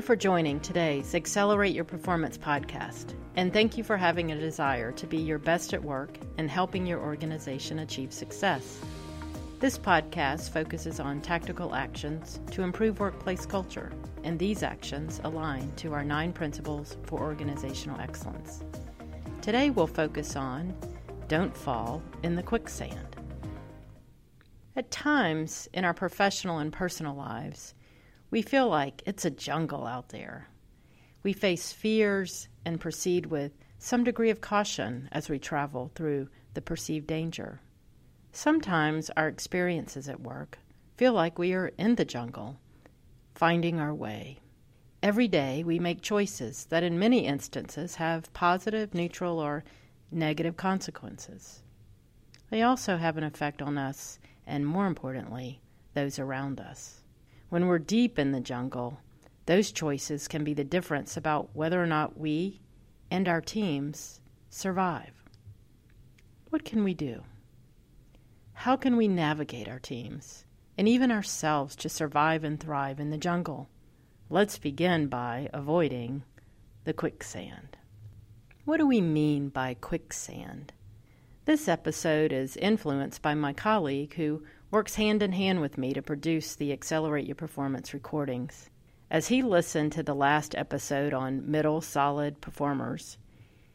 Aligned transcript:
you 0.00 0.06
for 0.06 0.16
joining 0.16 0.58
today's 0.60 1.14
Accelerate 1.14 1.74
Your 1.74 1.84
Performance 1.84 2.38
podcast, 2.38 3.12
and 3.36 3.52
thank 3.52 3.76
you 3.76 3.84
for 3.84 3.98
having 3.98 4.32
a 4.32 4.40
desire 4.40 4.92
to 4.92 5.06
be 5.06 5.18
your 5.18 5.38
best 5.38 5.74
at 5.74 5.84
work 5.84 6.16
and 6.38 6.50
helping 6.50 6.86
your 6.86 7.00
organization 7.00 7.80
achieve 7.80 8.10
success. 8.10 8.80
This 9.58 9.78
podcast 9.78 10.54
focuses 10.54 11.00
on 11.00 11.20
tactical 11.20 11.74
actions 11.74 12.40
to 12.52 12.62
improve 12.62 12.98
workplace 12.98 13.44
culture, 13.44 13.92
and 14.24 14.38
these 14.38 14.62
actions 14.62 15.20
align 15.22 15.70
to 15.76 15.92
our 15.92 16.02
nine 16.02 16.32
principles 16.32 16.96
for 17.02 17.20
organizational 17.20 18.00
excellence. 18.00 18.64
Today 19.42 19.68
we'll 19.68 19.86
focus 19.86 20.34
on 20.34 20.74
don't 21.28 21.54
fall 21.54 22.02
in 22.22 22.36
the 22.36 22.42
quicksand. 22.42 23.16
At 24.76 24.90
times 24.90 25.68
in 25.74 25.84
our 25.84 25.92
professional 25.92 26.56
and 26.56 26.72
personal 26.72 27.14
lives, 27.14 27.74
we 28.30 28.42
feel 28.42 28.68
like 28.68 29.02
it's 29.06 29.24
a 29.24 29.30
jungle 29.30 29.86
out 29.86 30.10
there. 30.10 30.48
We 31.22 31.32
face 31.32 31.72
fears 31.72 32.48
and 32.64 32.80
proceed 32.80 33.26
with 33.26 33.52
some 33.78 34.04
degree 34.04 34.30
of 34.30 34.40
caution 34.40 35.08
as 35.12 35.28
we 35.28 35.38
travel 35.38 35.90
through 35.94 36.28
the 36.54 36.62
perceived 36.62 37.06
danger. 37.06 37.60
Sometimes 38.32 39.10
our 39.16 39.28
experiences 39.28 40.08
at 40.08 40.20
work 40.20 40.58
feel 40.96 41.12
like 41.12 41.38
we 41.38 41.52
are 41.52 41.72
in 41.78 41.96
the 41.96 42.04
jungle, 42.04 42.58
finding 43.34 43.80
our 43.80 43.94
way. 43.94 44.38
Every 45.02 45.28
day 45.28 45.64
we 45.64 45.78
make 45.78 46.02
choices 46.02 46.66
that 46.66 46.82
in 46.82 46.98
many 46.98 47.26
instances 47.26 47.96
have 47.96 48.32
positive, 48.32 48.94
neutral, 48.94 49.38
or 49.38 49.64
negative 50.12 50.56
consequences. 50.56 51.62
They 52.50 52.62
also 52.62 52.96
have 52.96 53.16
an 53.16 53.24
effect 53.24 53.62
on 53.62 53.78
us 53.78 54.18
and, 54.46 54.66
more 54.66 54.86
importantly, 54.86 55.60
those 55.94 56.18
around 56.18 56.60
us. 56.60 56.99
When 57.50 57.66
we're 57.66 57.80
deep 57.80 58.16
in 58.16 58.30
the 58.30 58.40
jungle, 58.40 59.00
those 59.46 59.72
choices 59.72 60.28
can 60.28 60.44
be 60.44 60.54
the 60.54 60.62
difference 60.62 61.16
about 61.16 61.50
whether 61.52 61.82
or 61.82 61.86
not 61.86 62.16
we 62.16 62.60
and 63.10 63.26
our 63.26 63.40
teams 63.40 64.20
survive. 64.48 65.24
What 66.50 66.64
can 66.64 66.84
we 66.84 66.94
do? 66.94 67.24
How 68.52 68.76
can 68.76 68.96
we 68.96 69.08
navigate 69.08 69.68
our 69.68 69.80
teams 69.80 70.44
and 70.78 70.86
even 70.86 71.10
ourselves 71.10 71.74
to 71.76 71.88
survive 71.88 72.44
and 72.44 72.60
thrive 72.60 73.00
in 73.00 73.10
the 73.10 73.18
jungle? 73.18 73.68
Let's 74.28 74.56
begin 74.56 75.08
by 75.08 75.50
avoiding 75.52 76.22
the 76.84 76.92
quicksand. 76.92 77.76
What 78.64 78.76
do 78.76 78.86
we 78.86 79.00
mean 79.00 79.48
by 79.48 79.74
quicksand? 79.74 80.72
This 81.46 81.66
episode 81.66 82.32
is 82.32 82.56
influenced 82.56 83.22
by 83.22 83.34
my 83.34 83.52
colleague 83.52 84.14
who 84.14 84.44
works 84.70 84.94
hand 84.94 85.22
in 85.22 85.32
hand 85.32 85.60
with 85.60 85.76
me 85.76 85.92
to 85.92 86.02
produce 86.02 86.54
the 86.54 86.72
Accelerate 86.72 87.26
Your 87.26 87.34
Performance 87.34 87.92
recordings. 87.92 88.70
As 89.10 89.26
he 89.26 89.42
listened 89.42 89.90
to 89.92 90.04
the 90.04 90.14
last 90.14 90.54
episode 90.54 91.12
on 91.12 91.50
middle 91.50 91.80
solid 91.80 92.40
performers, 92.40 93.18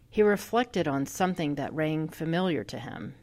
he 0.09 0.21
reflected 0.21 0.87
on 0.87 1.05
something 1.05 1.55
that 1.55 1.73
rang 1.73 2.07
familiar 2.07 2.63
to 2.63 2.79
him. 2.79 3.15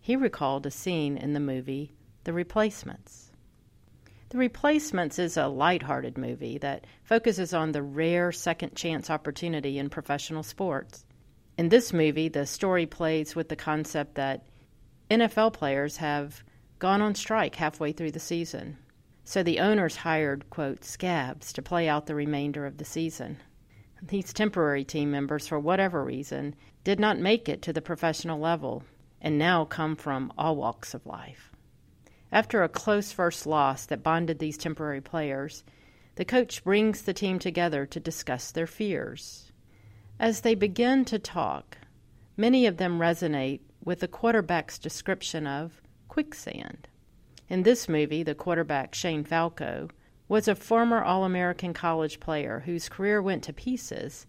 He 0.00 0.16
recalled 0.16 0.66
a 0.66 0.70
scene 0.72 1.16
in 1.16 1.32
the 1.32 1.40
movie 1.40 1.92
The 2.24 2.32
Replacements. 2.32 3.30
The 4.30 4.38
Replacements 4.38 5.20
is 5.20 5.36
a 5.36 5.46
light-hearted 5.46 6.18
movie 6.18 6.58
that 6.58 6.88
focuses 7.04 7.54
on 7.54 7.70
the 7.70 7.82
rare 7.82 8.32
second 8.32 8.74
chance 8.74 9.08
opportunity 9.08 9.78
in 9.78 9.88
professional 9.88 10.42
sports. 10.42 11.06
In 11.56 11.68
this 11.68 11.92
movie, 11.92 12.28
the 12.28 12.44
story 12.46 12.86
plays 12.86 13.36
with 13.36 13.48
the 13.48 13.54
concept 13.54 14.16
that 14.16 14.44
NFL 15.08 15.52
players 15.52 15.98
have 15.98 16.42
gone 16.78 17.02
on 17.02 17.14
strike 17.14 17.54
halfway 17.56 17.92
through 17.92 18.12
the 18.12 18.20
season. 18.20 18.78
So 19.24 19.42
the 19.42 19.58
owners 19.58 19.96
hired, 19.96 20.48
quote, 20.50 20.84
scabs 20.84 21.52
to 21.54 21.62
play 21.62 21.88
out 21.88 22.06
the 22.06 22.14
remainder 22.14 22.64
of 22.64 22.78
the 22.78 22.84
season. 22.84 23.38
These 24.02 24.32
temporary 24.32 24.84
team 24.84 25.10
members, 25.10 25.48
for 25.48 25.58
whatever 25.58 26.04
reason, 26.04 26.54
did 26.84 27.00
not 27.00 27.18
make 27.18 27.48
it 27.48 27.62
to 27.62 27.72
the 27.72 27.82
professional 27.82 28.38
level 28.38 28.84
and 29.20 29.38
now 29.38 29.64
come 29.64 29.96
from 29.96 30.32
all 30.38 30.54
walks 30.54 30.94
of 30.94 31.06
life. 31.06 31.50
After 32.30 32.62
a 32.62 32.68
close 32.68 33.12
first 33.12 33.46
loss 33.46 33.86
that 33.86 34.02
bonded 34.02 34.38
these 34.38 34.58
temporary 34.58 35.00
players, 35.00 35.64
the 36.16 36.24
coach 36.24 36.62
brings 36.62 37.02
the 37.02 37.14
team 37.14 37.38
together 37.38 37.86
to 37.86 37.98
discuss 37.98 38.50
their 38.50 38.66
fears. 38.66 39.50
As 40.18 40.42
they 40.42 40.54
begin 40.54 41.04
to 41.06 41.18
talk, 41.18 41.78
many 42.36 42.66
of 42.66 42.76
them 42.76 42.98
resonate 42.98 43.60
with 43.84 44.00
the 44.00 44.08
quarterback's 44.08 44.78
description 44.78 45.46
of 45.46 45.82
quicksand. 46.16 46.88
In 47.50 47.62
this 47.62 47.90
movie, 47.90 48.22
the 48.22 48.34
quarterback, 48.34 48.94
Shane 48.94 49.22
Falco, 49.22 49.90
was 50.28 50.48
a 50.48 50.54
former 50.54 51.02
All 51.04 51.24
American 51.24 51.74
college 51.74 52.20
player 52.20 52.62
whose 52.64 52.88
career 52.88 53.20
went 53.20 53.44
to 53.44 53.52
pieces 53.52 54.26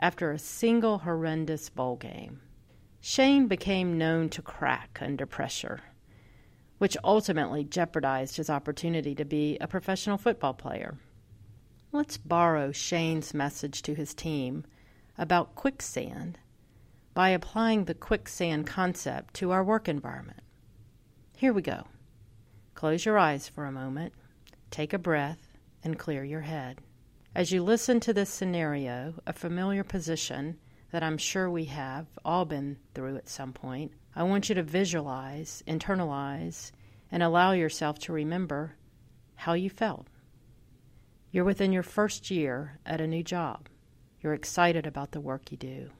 after 0.00 0.30
a 0.30 0.38
single 0.38 1.00
horrendous 1.00 1.68
bowl 1.68 1.96
game. 1.96 2.40
Shane 3.02 3.46
became 3.46 3.98
known 3.98 4.30
to 4.30 4.40
crack 4.40 5.00
under 5.02 5.26
pressure, 5.26 5.82
which 6.78 6.96
ultimately 7.04 7.62
jeopardized 7.62 8.38
his 8.38 8.48
opportunity 8.48 9.14
to 9.14 9.26
be 9.26 9.58
a 9.60 9.68
professional 9.68 10.16
football 10.16 10.54
player. 10.54 10.96
Let's 11.92 12.16
borrow 12.16 12.72
Shane's 12.72 13.34
message 13.34 13.82
to 13.82 13.92
his 13.92 14.14
team 14.14 14.64
about 15.18 15.56
quicksand 15.56 16.38
by 17.12 17.28
applying 17.28 17.84
the 17.84 17.92
quicksand 17.92 18.66
concept 18.66 19.34
to 19.34 19.50
our 19.50 19.62
work 19.62 19.88
environment. 19.90 20.40
Here 21.38 21.52
we 21.52 21.62
go. 21.62 21.84
Close 22.74 23.04
your 23.04 23.16
eyes 23.16 23.46
for 23.46 23.64
a 23.64 23.70
moment, 23.70 24.12
take 24.72 24.92
a 24.92 24.98
breath, 24.98 25.56
and 25.84 25.96
clear 25.96 26.24
your 26.24 26.40
head. 26.40 26.80
As 27.32 27.52
you 27.52 27.62
listen 27.62 28.00
to 28.00 28.12
this 28.12 28.28
scenario, 28.28 29.14
a 29.24 29.32
familiar 29.32 29.84
position 29.84 30.58
that 30.90 31.04
I'm 31.04 31.16
sure 31.16 31.48
we 31.48 31.66
have 31.66 32.08
all 32.24 32.44
been 32.44 32.76
through 32.92 33.18
at 33.18 33.28
some 33.28 33.52
point, 33.52 33.92
I 34.16 34.24
want 34.24 34.48
you 34.48 34.56
to 34.56 34.64
visualize, 34.64 35.62
internalize, 35.68 36.72
and 37.12 37.22
allow 37.22 37.52
yourself 37.52 38.00
to 38.00 38.12
remember 38.12 38.74
how 39.36 39.52
you 39.52 39.70
felt. 39.70 40.08
You're 41.30 41.44
within 41.44 41.72
your 41.72 41.84
first 41.84 42.32
year 42.32 42.80
at 42.84 43.00
a 43.00 43.06
new 43.06 43.22
job. 43.22 43.68
You're 44.20 44.34
excited 44.34 44.88
about 44.88 45.12
the 45.12 45.20
work 45.20 45.52
you 45.52 45.56
do. 45.56 45.90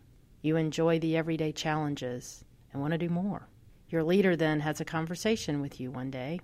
You 0.42 0.56
enjoy 0.56 0.98
the 0.98 1.16
everyday 1.16 1.52
challenges 1.52 2.44
and 2.72 2.82
want 2.82 2.90
to 2.90 2.98
do 2.98 3.08
more. 3.08 3.46
Your 3.90 4.02
leader 4.02 4.36
then 4.36 4.60
has 4.60 4.80
a 4.80 4.84
conversation 4.84 5.60
with 5.60 5.80
you 5.80 5.90
one 5.90 6.10
day. 6.10 6.40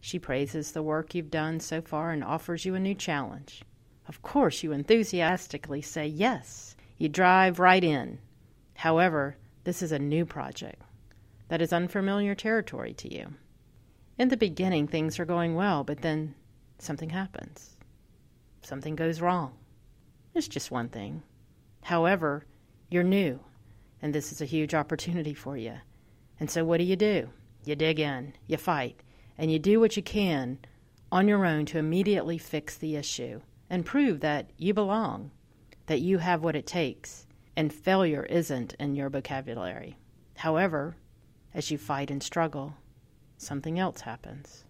She 0.00 0.18
praises 0.18 0.70
the 0.70 0.82
work 0.82 1.14
you've 1.14 1.30
done 1.30 1.58
so 1.58 1.80
far 1.80 2.12
and 2.12 2.22
offers 2.22 2.64
you 2.64 2.74
a 2.74 2.80
new 2.80 2.94
challenge. 2.94 3.62
Of 4.08 4.22
course, 4.22 4.62
you 4.62 4.70
enthusiastically 4.70 5.82
say 5.82 6.06
yes. 6.06 6.76
You 6.96 7.08
drive 7.08 7.58
right 7.58 7.82
in. 7.82 8.20
However, 8.74 9.36
this 9.64 9.82
is 9.82 9.90
a 9.90 9.98
new 9.98 10.24
project 10.24 10.80
that 11.48 11.60
is 11.60 11.72
unfamiliar 11.72 12.34
territory 12.34 12.94
to 12.94 13.12
you. 13.12 13.34
In 14.18 14.28
the 14.28 14.36
beginning, 14.36 14.86
things 14.86 15.18
are 15.18 15.24
going 15.24 15.56
well, 15.56 15.82
but 15.82 16.02
then 16.02 16.34
something 16.78 17.10
happens. 17.10 17.76
Something 18.62 18.94
goes 18.94 19.20
wrong. 19.20 19.54
It's 20.34 20.48
just 20.48 20.70
one 20.70 20.88
thing. 20.88 21.22
However, 21.82 22.46
you're 22.90 23.02
new, 23.02 23.40
and 24.02 24.14
this 24.14 24.30
is 24.30 24.40
a 24.40 24.46
huge 24.46 24.74
opportunity 24.74 25.34
for 25.34 25.56
you. 25.56 25.74
And 26.38 26.50
so, 26.50 26.64
what 26.64 26.78
do 26.78 26.84
you 26.84 26.96
do? 26.96 27.30
You 27.64 27.74
dig 27.74 27.98
in, 27.98 28.34
you 28.46 28.56
fight, 28.56 29.02
and 29.38 29.50
you 29.50 29.58
do 29.58 29.80
what 29.80 29.96
you 29.96 30.02
can 30.02 30.58
on 31.10 31.28
your 31.28 31.44
own 31.44 31.66
to 31.66 31.78
immediately 31.78 32.38
fix 32.38 32.76
the 32.76 32.96
issue 32.96 33.40
and 33.70 33.84
prove 33.84 34.20
that 34.20 34.50
you 34.56 34.74
belong, 34.74 35.30
that 35.86 36.00
you 36.00 36.18
have 36.18 36.42
what 36.42 36.56
it 36.56 36.66
takes, 36.66 37.26
and 37.56 37.72
failure 37.72 38.24
isn't 38.24 38.74
in 38.74 38.94
your 38.94 39.08
vocabulary. 39.08 39.96
However, 40.36 40.96
as 41.54 41.70
you 41.70 41.78
fight 41.78 42.10
and 42.10 42.22
struggle, 42.22 42.74
something 43.38 43.78
else 43.78 44.02
happens. 44.02 44.64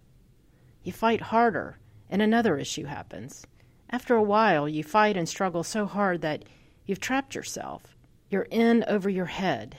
You 0.83 0.93
fight 0.93 1.21
harder, 1.21 1.77
and 2.09 2.21
another 2.21 2.57
issue 2.57 2.85
happens. 2.85 3.45
After 3.89 4.15
a 4.15 4.23
while, 4.23 4.69
you 4.69 4.83
fight 4.83 5.17
and 5.17 5.27
struggle 5.27 5.63
so 5.63 5.85
hard 5.85 6.21
that 6.21 6.45
you've 6.85 6.99
trapped 6.99 7.35
yourself. 7.35 7.95
You're 8.29 8.47
in 8.49 8.83
over 8.87 9.09
your 9.09 9.25
head, 9.25 9.77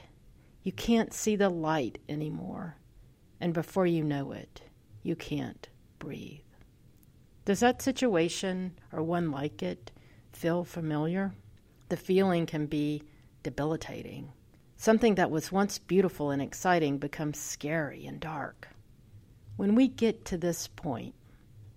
you 0.68 0.72
can't 0.72 1.14
see 1.14 1.34
the 1.34 1.48
light 1.48 1.96
anymore. 2.10 2.76
And 3.40 3.54
before 3.54 3.86
you 3.86 4.04
know 4.04 4.32
it, 4.32 4.60
you 5.02 5.16
can't 5.16 5.66
breathe. 5.98 6.42
Does 7.46 7.60
that 7.60 7.80
situation, 7.80 8.78
or 8.92 9.02
one 9.02 9.30
like 9.30 9.62
it, 9.62 9.90
feel 10.34 10.64
familiar? 10.64 11.32
The 11.88 11.96
feeling 11.96 12.44
can 12.44 12.66
be 12.66 13.02
debilitating. 13.42 14.30
Something 14.76 15.14
that 15.14 15.30
was 15.30 15.50
once 15.50 15.78
beautiful 15.78 16.32
and 16.32 16.42
exciting 16.42 16.98
becomes 16.98 17.38
scary 17.38 18.04
and 18.04 18.20
dark. 18.20 18.68
When 19.56 19.74
we 19.74 19.88
get 19.88 20.26
to 20.26 20.36
this 20.36 20.68
point, 20.68 21.14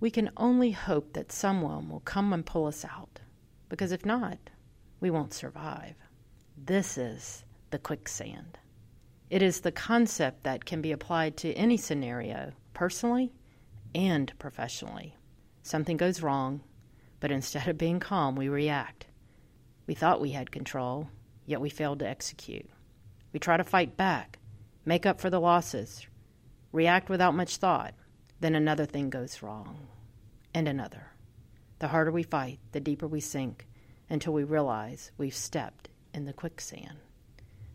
we 0.02 0.12
can 0.12 0.32
only 0.36 0.72
hope 0.72 1.14
that 1.14 1.32
someone 1.32 1.88
will 1.88 2.02
come 2.02 2.34
and 2.34 2.46
pull 2.46 2.66
us 2.66 2.84
out, 2.84 3.22
because 3.70 3.94
if 3.94 4.06
not, 4.06 4.38
we 5.00 5.10
won't 5.10 5.34
survive. 5.34 5.96
This 6.58 6.98
is 6.98 7.46
the 7.70 7.80
quicksand. 7.80 8.58
It 9.32 9.42
is 9.42 9.62
the 9.62 9.72
concept 9.72 10.44
that 10.44 10.66
can 10.66 10.82
be 10.82 10.92
applied 10.92 11.38
to 11.38 11.54
any 11.54 11.78
scenario, 11.78 12.52
personally 12.74 13.32
and 13.96 14.38
professionally. 14.38 15.16
Something 15.64 15.96
goes 15.96 16.22
wrong, 16.22 16.64
But 17.22 17.32
instead 17.32 17.70
of 17.70 17.78
being 17.78 18.02
calm, 18.02 18.36
we 18.36 18.50
react. 18.50 19.06
We 19.88 19.94
thought 19.94 20.20
we 20.20 20.32
had 20.32 20.52
control, 20.52 21.08
yet 21.46 21.62
we 21.62 21.70
failed 21.70 22.00
to 22.00 22.10
execute. 22.10 22.70
We 23.32 23.40
try 23.40 23.56
to 23.56 23.64
fight 23.64 23.96
back, 23.96 24.40
make 24.84 25.06
up 25.06 25.22
for 25.22 25.30
the 25.30 25.40
losses, 25.40 26.06
react 26.74 27.08
without 27.08 27.34
much 27.34 27.56
thought. 27.56 27.94
Then 28.42 28.56
another 28.56 28.86
thing 28.86 29.10
goes 29.10 29.42
wrong, 29.42 29.88
and 30.54 30.68
another. 30.68 31.12
The 31.80 31.88
harder 31.88 32.12
we 32.12 32.24
fight, 32.24 32.60
the 32.74 32.82
deeper 32.82 33.08
we 33.08 33.22
sink, 33.22 33.66
until 34.10 34.34
we 34.34 34.44
realize 34.44 35.12
we've 35.18 35.34
stepped 35.34 35.88
in 36.14 36.26
the 36.26 36.34
quicksand. 36.34 36.98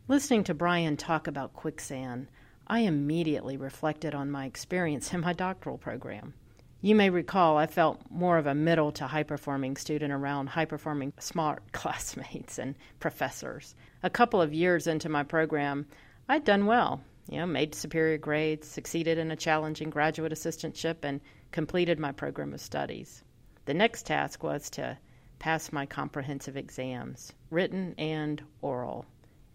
Listening 0.09 0.45
to 0.45 0.55
Brian 0.55 0.97
talk 0.97 1.27
about 1.27 1.53
quicksand, 1.53 2.29
I 2.69 2.81
immediately 2.81 3.57
reflected 3.57 4.15
on 4.15 4.31
my 4.31 4.47
experience 4.47 5.13
in 5.13 5.23
my 5.23 5.33
doctoral 5.33 5.79
program. 5.79 6.33
You 6.81 6.95
may 6.95 7.11
recall 7.11 7.57
I 7.57 7.67
felt 7.67 8.01
more 8.09 8.39
of 8.39 8.47
a 8.47 8.55
middle 8.55 8.93
to 8.93 9.09
high 9.09 9.25
performing 9.25 9.77
student 9.77 10.13
around 10.13 10.51
high 10.51 10.65
performing 10.65 11.13
smart 11.19 11.61
classmates 11.73 12.57
and 12.57 12.77
professors. 13.01 13.75
A 14.05 14.09
couple 14.09 14.41
of 14.41 14.55
years 14.55 14.87
into 14.87 15.09
my 15.09 15.25
program, 15.25 15.87
I'd 16.29 16.45
done 16.45 16.67
well, 16.67 17.01
you 17.29 17.39
know, 17.39 17.47
made 17.47 17.75
superior 17.75 18.19
grades, 18.19 18.69
succeeded 18.69 19.19
in 19.19 19.33
a 19.33 19.37
challenging 19.37 19.91
graduate 19.91 20.31
assistantship, 20.31 20.99
and 21.03 21.21
completed 21.51 21.99
my 21.99 22.13
program 22.13 22.55
of 22.55 22.61
studies. 22.61 23.25
The 23.65 23.75
next 23.75 24.07
task 24.07 24.45
was 24.45 24.71
to 24.71 24.99
pass 25.41 25.73
my 25.73 25.85
comprehensive 25.85 26.57
exams, 26.57 27.33
written 27.51 27.97
and 27.99 28.41
oral, 28.63 29.05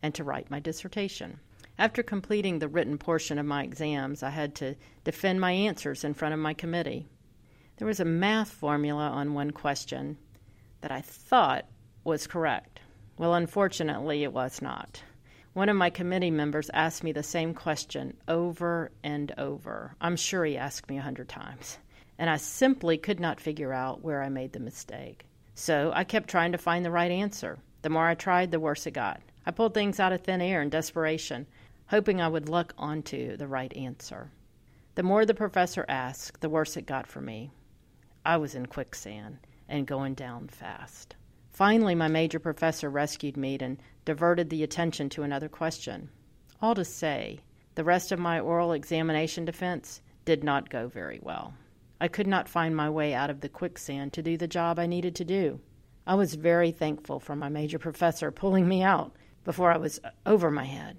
and 0.03 0.13
to 0.15 0.23
write 0.23 0.51
my 0.51 0.59
dissertation. 0.59 1.39
After 1.77 2.03
completing 2.03 2.59
the 2.59 2.67
written 2.67 2.97
portion 2.97 3.39
of 3.39 3.45
my 3.45 3.63
exams, 3.63 4.23
I 4.23 4.29
had 4.29 4.55
to 4.55 4.75
defend 5.03 5.41
my 5.41 5.51
answers 5.51 6.03
in 6.03 6.13
front 6.13 6.33
of 6.33 6.39
my 6.39 6.53
committee. 6.53 7.07
There 7.77 7.87
was 7.87 7.99
a 7.99 8.05
math 8.05 8.49
formula 8.51 9.09
on 9.09 9.33
one 9.33 9.51
question 9.51 10.17
that 10.81 10.91
I 10.91 11.01
thought 11.01 11.65
was 12.03 12.27
correct. 12.27 12.79
Well, 13.17 13.33
unfortunately, 13.33 14.23
it 14.23 14.33
was 14.33 14.61
not. 14.61 15.01
One 15.53 15.69
of 15.69 15.75
my 15.75 15.89
committee 15.89 16.31
members 16.31 16.69
asked 16.73 17.03
me 17.03 17.11
the 17.11 17.23
same 17.23 17.53
question 17.53 18.15
over 18.27 18.91
and 19.03 19.33
over. 19.37 19.95
I'm 19.99 20.15
sure 20.15 20.45
he 20.45 20.57
asked 20.57 20.89
me 20.89 20.97
a 20.97 21.01
hundred 21.01 21.29
times. 21.29 21.77
And 22.17 22.29
I 22.29 22.37
simply 22.37 22.97
could 22.97 23.19
not 23.19 23.41
figure 23.41 23.73
out 23.73 24.03
where 24.03 24.21
I 24.21 24.29
made 24.29 24.53
the 24.53 24.59
mistake. 24.59 25.25
So 25.55 25.91
I 25.93 26.03
kept 26.03 26.29
trying 26.29 26.53
to 26.53 26.57
find 26.57 26.85
the 26.85 26.91
right 26.91 27.11
answer. 27.11 27.57
The 27.81 27.89
more 27.89 28.07
I 28.07 28.15
tried, 28.15 28.51
the 28.51 28.59
worse 28.59 28.85
it 28.85 28.91
got. 28.91 29.21
I 29.45 29.51
pulled 29.51 29.73
things 29.73 29.99
out 29.99 30.13
of 30.13 30.21
thin 30.21 30.41
air 30.41 30.61
in 30.61 30.69
desperation 30.69 31.47
hoping 31.91 32.21
I 32.21 32.27
would 32.29 32.47
luck 32.47 32.73
onto 32.77 33.35
the 33.35 33.49
right 33.49 33.75
answer. 33.75 34.31
The 34.95 35.03
more 35.03 35.25
the 35.25 35.33
professor 35.33 35.85
asked, 35.89 36.39
the 36.39 36.49
worse 36.49 36.77
it 36.77 36.85
got 36.85 37.05
for 37.05 37.19
me. 37.19 37.51
I 38.25 38.37
was 38.37 38.55
in 38.55 38.67
quicksand 38.67 39.39
and 39.67 39.85
going 39.85 40.13
down 40.13 40.47
fast. 40.47 41.17
Finally, 41.51 41.95
my 41.95 42.07
major 42.07 42.39
professor 42.39 42.89
rescued 42.89 43.35
me 43.35 43.57
and 43.59 43.77
diverted 44.05 44.49
the 44.49 44.63
attention 44.63 45.09
to 45.09 45.23
another 45.23 45.49
question. 45.49 46.09
All 46.61 46.75
to 46.75 46.85
say, 46.85 47.41
the 47.75 47.83
rest 47.83 48.13
of 48.13 48.19
my 48.19 48.39
oral 48.39 48.71
examination 48.71 49.43
defense 49.43 50.01
did 50.23 50.45
not 50.45 50.69
go 50.69 50.87
very 50.87 51.19
well. 51.21 51.53
I 51.99 52.07
could 52.07 52.27
not 52.27 52.47
find 52.47 52.73
my 52.73 52.89
way 52.89 53.13
out 53.13 53.29
of 53.29 53.41
the 53.41 53.49
quicksand 53.49 54.13
to 54.13 54.23
do 54.23 54.37
the 54.37 54.47
job 54.47 54.79
I 54.79 54.85
needed 54.85 55.13
to 55.15 55.25
do. 55.25 55.59
I 56.07 56.15
was 56.15 56.35
very 56.35 56.71
thankful 56.71 57.19
for 57.19 57.35
my 57.35 57.49
major 57.49 57.79
professor 57.79 58.31
pulling 58.31 58.65
me 58.65 58.81
out 58.81 59.13
before 59.43 59.71
I 59.71 59.77
was 59.77 59.99
over 60.25 60.51
my 60.51 60.65
head. 60.65 60.97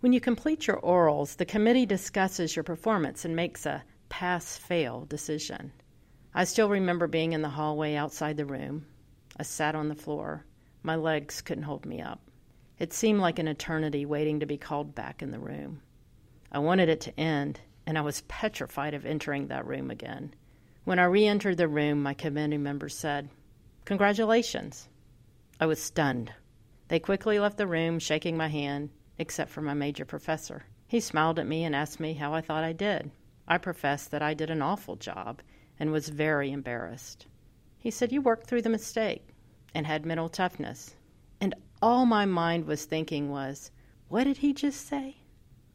When 0.00 0.12
you 0.12 0.20
complete 0.20 0.66
your 0.66 0.80
orals, 0.80 1.36
the 1.36 1.44
committee 1.44 1.84
discusses 1.84 2.56
your 2.56 2.62
performance 2.62 3.24
and 3.24 3.36
makes 3.36 3.66
a 3.66 3.84
pass 4.08 4.56
fail 4.56 5.04
decision. 5.04 5.72
I 6.34 6.44
still 6.44 6.68
remember 6.68 7.06
being 7.06 7.32
in 7.32 7.42
the 7.42 7.48
hallway 7.48 7.94
outside 7.96 8.36
the 8.36 8.46
room. 8.46 8.86
I 9.36 9.42
sat 9.42 9.74
on 9.74 9.88
the 9.88 9.94
floor. 9.94 10.44
My 10.82 10.96
legs 10.96 11.42
couldn't 11.42 11.64
hold 11.64 11.84
me 11.84 12.00
up. 12.00 12.20
It 12.78 12.94
seemed 12.94 13.20
like 13.20 13.38
an 13.38 13.48
eternity 13.48 14.06
waiting 14.06 14.40
to 14.40 14.46
be 14.46 14.56
called 14.56 14.94
back 14.94 15.22
in 15.22 15.30
the 15.30 15.38
room. 15.38 15.82
I 16.50 16.60
wanted 16.60 16.88
it 16.88 17.02
to 17.02 17.20
end, 17.20 17.60
and 17.86 17.98
I 17.98 18.00
was 18.00 18.22
petrified 18.22 18.94
of 18.94 19.04
entering 19.04 19.48
that 19.48 19.66
room 19.66 19.90
again. 19.90 20.34
When 20.84 20.98
I 20.98 21.04
re 21.04 21.26
entered 21.26 21.58
the 21.58 21.68
room, 21.68 22.02
my 22.02 22.14
committee 22.14 22.56
members 22.56 22.96
said, 22.96 23.28
Congratulations. 23.84 24.88
I 25.60 25.66
was 25.66 25.82
stunned. 25.82 26.32
They 26.90 26.98
quickly 26.98 27.38
left 27.38 27.56
the 27.56 27.68
room, 27.68 28.00
shaking 28.00 28.36
my 28.36 28.48
hand, 28.48 28.90
except 29.16 29.52
for 29.52 29.62
my 29.62 29.74
major 29.74 30.04
professor. 30.04 30.64
He 30.88 30.98
smiled 30.98 31.38
at 31.38 31.46
me 31.46 31.62
and 31.62 31.72
asked 31.72 32.00
me 32.00 32.14
how 32.14 32.34
I 32.34 32.40
thought 32.40 32.64
I 32.64 32.72
did. 32.72 33.12
I 33.46 33.58
professed 33.58 34.10
that 34.10 34.22
I 34.22 34.34
did 34.34 34.50
an 34.50 34.60
awful 34.60 34.96
job 34.96 35.40
and 35.78 35.92
was 35.92 36.08
very 36.08 36.50
embarrassed. 36.50 37.28
He 37.78 37.92
said, 37.92 38.10
You 38.10 38.20
worked 38.20 38.48
through 38.48 38.62
the 38.62 38.68
mistake 38.68 39.28
and 39.72 39.86
had 39.86 40.04
mental 40.04 40.28
toughness. 40.28 40.96
And 41.40 41.54
all 41.80 42.06
my 42.06 42.24
mind 42.24 42.64
was 42.64 42.86
thinking 42.86 43.30
was, 43.30 43.70
What 44.08 44.24
did 44.24 44.38
he 44.38 44.52
just 44.52 44.88
say? 44.88 45.18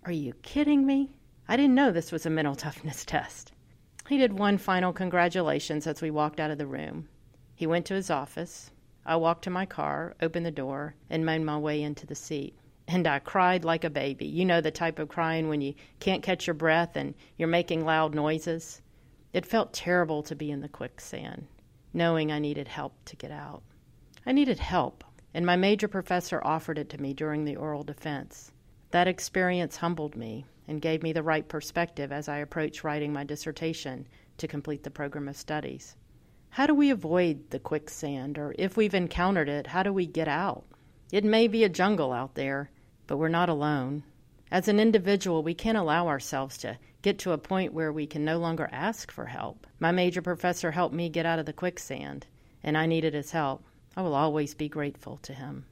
Are 0.03 0.11
you 0.11 0.33
kidding 0.41 0.85
me? 0.85 1.15
I 1.47 1.55
didn't 1.55 1.75
know 1.75 1.91
this 1.91 2.11
was 2.11 2.25
a 2.25 2.29
mental 2.29 2.55
toughness 2.57 3.05
test. 3.05 3.53
He 4.09 4.17
did 4.17 4.37
one 4.37 4.57
final 4.57 4.91
congratulations 4.91 5.87
as 5.87 6.01
we 6.01 6.11
walked 6.11 6.41
out 6.41 6.51
of 6.51 6.57
the 6.57 6.67
room. 6.67 7.07
He 7.55 7.65
went 7.65 7.85
to 7.85 7.93
his 7.93 8.09
office. 8.09 8.71
I 9.05 9.15
walked 9.15 9.43
to 9.43 9.49
my 9.49 9.65
car, 9.65 10.15
opened 10.21 10.45
the 10.45 10.51
door, 10.51 10.95
and 11.09 11.25
made 11.25 11.43
my 11.43 11.57
way 11.57 11.81
into 11.81 12.05
the 12.05 12.15
seat 12.15 12.55
and 12.87 13.07
I 13.07 13.19
cried 13.19 13.65
like 13.65 13.83
a 13.83 13.89
baby. 13.89 14.27
You 14.27 14.45
know 14.45 14.61
the 14.61 14.69
type 14.69 14.99
of 14.99 15.09
crying 15.09 15.49
when 15.49 15.61
you 15.61 15.73
can't 15.99 16.21
catch 16.21 16.45
your 16.45 16.53
breath 16.53 16.95
and 16.95 17.15
you're 17.35 17.47
making 17.47 17.83
loud 17.83 18.13
noises. 18.13 18.81
It 19.33 19.45
felt 19.45 19.73
terrible 19.73 20.21
to 20.23 20.35
be 20.35 20.51
in 20.51 20.61
the 20.61 20.69
quicksand, 20.69 21.47
knowing 21.93 22.31
I 22.31 22.39
needed 22.39 22.67
help 22.67 22.93
to 23.05 23.15
get 23.15 23.31
out. 23.31 23.63
I 24.25 24.31
needed 24.31 24.59
help, 24.59 25.03
and 25.33 25.45
my 25.45 25.55
major 25.55 25.87
professor 25.87 26.41
offered 26.43 26.77
it 26.77 26.89
to 26.89 27.01
me 27.01 27.13
during 27.13 27.43
the 27.43 27.55
oral 27.55 27.83
defense. 27.83 28.51
That 28.91 29.07
experience 29.07 29.77
humbled 29.77 30.15
me 30.15 30.45
and 30.67 30.81
gave 30.81 31.01
me 31.01 31.11
the 31.11 31.23
right 31.23 31.47
perspective 31.47 32.11
as 32.11 32.29
I 32.29 32.37
approached 32.37 32.83
writing 32.83 33.11
my 33.11 33.23
dissertation 33.23 34.07
to 34.37 34.47
complete 34.47 34.83
the 34.83 34.91
program 34.91 35.27
of 35.27 35.35
studies. 35.35 35.95
How 36.55 36.67
do 36.67 36.73
we 36.73 36.89
avoid 36.89 37.49
the 37.49 37.59
quicksand, 37.59 38.37
or 38.37 38.55
if 38.57 38.77
we've 38.77 38.93
encountered 38.93 39.49
it, 39.49 39.67
how 39.67 39.83
do 39.83 39.91
we 39.91 40.05
get 40.05 40.29
out? 40.29 40.63
It 41.11 41.25
may 41.25 41.49
be 41.49 41.65
a 41.65 41.69
jungle 41.69 42.13
out 42.13 42.35
there, 42.35 42.71
but 43.07 43.17
we're 43.17 43.27
not 43.27 43.49
alone. 43.49 44.05
As 44.49 44.69
an 44.69 44.79
individual, 44.79 45.43
we 45.43 45.53
can't 45.53 45.77
allow 45.77 46.07
ourselves 46.07 46.57
to 46.59 46.77
get 47.01 47.19
to 47.19 47.33
a 47.33 47.37
point 47.37 47.73
where 47.73 47.91
we 47.91 48.07
can 48.07 48.23
no 48.23 48.37
longer 48.37 48.69
ask 48.71 49.11
for 49.11 49.25
help. 49.25 49.67
My 49.81 49.91
major 49.91 50.21
professor 50.21 50.71
helped 50.71 50.95
me 50.95 51.09
get 51.09 51.25
out 51.25 51.39
of 51.39 51.45
the 51.45 51.51
quicksand, 51.51 52.25
and 52.63 52.77
I 52.77 52.85
needed 52.85 53.13
his 53.13 53.31
help. 53.31 53.65
I 53.97 54.01
will 54.01 54.15
always 54.15 54.53
be 54.53 54.69
grateful 54.69 55.17
to 55.23 55.33
him. 55.33 55.65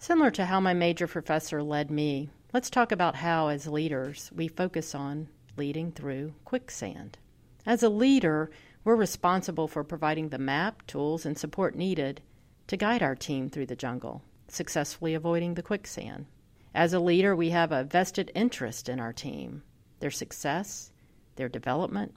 Similar 0.00 0.32
to 0.32 0.46
how 0.46 0.58
my 0.58 0.74
major 0.74 1.06
professor 1.06 1.62
led 1.62 1.92
me, 1.92 2.28
let's 2.52 2.70
talk 2.70 2.90
about 2.90 3.14
how, 3.14 3.50
as 3.50 3.68
leaders, 3.68 4.32
we 4.34 4.48
focus 4.48 4.96
on 4.96 5.28
leading 5.56 5.92
through 5.92 6.34
quicksand. 6.44 7.18
As 7.64 7.84
a 7.84 7.88
leader, 7.88 8.50
we're 8.84 8.96
responsible 8.96 9.68
for 9.68 9.84
providing 9.84 10.28
the 10.28 10.38
map, 10.38 10.86
tools, 10.86 11.26
and 11.26 11.36
support 11.36 11.74
needed 11.74 12.22
to 12.66 12.76
guide 12.76 13.02
our 13.02 13.14
team 13.14 13.48
through 13.48 13.66
the 13.66 13.76
jungle, 13.76 14.22
successfully 14.48 15.14
avoiding 15.14 15.54
the 15.54 15.62
quicksand. 15.62 16.26
As 16.74 16.92
a 16.92 17.00
leader, 17.00 17.34
we 17.34 17.50
have 17.50 17.72
a 17.72 17.84
vested 17.84 18.30
interest 18.34 18.88
in 18.88 19.00
our 19.00 19.12
team, 19.12 19.62
their 20.00 20.10
success, 20.10 20.92
their 21.36 21.48
development. 21.48 22.14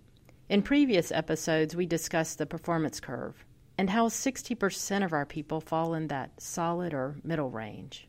In 0.50 0.62
previous 0.62 1.12
episodes, 1.12 1.76
we 1.76 1.86
discussed 1.86 2.38
the 2.38 2.46
performance 2.46 3.00
curve 3.00 3.46
and 3.78 3.90
how 3.90 4.08
60% 4.10 5.04
of 5.04 5.14
our 5.14 5.26
people 5.26 5.62
fall 5.62 5.94
in 5.94 6.08
that 6.08 6.40
solid 6.42 6.94
or 6.94 7.16
middle 7.24 7.50
range. 7.50 8.08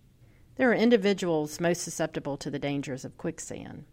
There 0.57 0.71
are 0.71 0.75
individuals 0.75 1.61
most 1.61 1.83
susceptible 1.83 2.37
to 2.39 2.51
the 2.51 2.59
dangers 2.59 3.05
of 3.05 3.17
quicksand. 3.17 3.85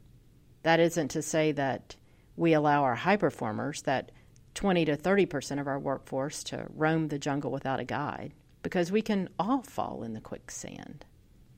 That 0.64 0.80
isn't 0.80 1.10
to 1.10 1.22
say 1.22 1.52
that 1.54 1.96
we 2.36 2.54
allow 2.54 2.84
our 2.84 2.96
high 2.96 3.16
performers, 3.16 3.84
that 3.84 4.12
20 4.60 4.84
to 4.84 4.98
30% 4.98 5.62
of 5.62 5.68
our 5.68 5.80
workforce, 5.80 6.44
to 6.44 6.68
roam 6.76 7.08
the 7.08 7.18
jungle 7.18 7.50
without 7.50 7.80
a 7.80 7.86
guide, 7.86 8.34
because 8.62 8.92
we 8.92 9.02
can 9.02 9.30
all 9.40 9.62
fall 9.62 10.04
in 10.04 10.14
the 10.14 10.20
quicksand. 10.20 11.06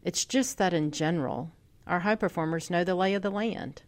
It's 0.04 0.24
just 0.24 0.60
that 0.60 0.72
in 0.72 0.92
general, 0.92 1.52
our 1.88 2.02
high 2.02 2.14
performers 2.14 2.70
know 2.70 2.84
the 2.84 2.94
lay 2.94 3.16
of 3.16 3.24
the 3.24 3.32
land. 3.32 3.82